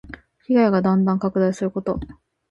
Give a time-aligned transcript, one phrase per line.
[0.47, 1.99] 被害がだんだん拡大すること。